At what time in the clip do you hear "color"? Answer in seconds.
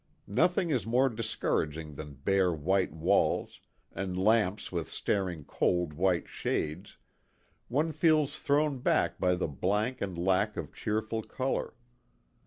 11.21-11.75